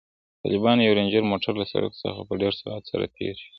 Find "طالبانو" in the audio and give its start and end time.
0.43-0.85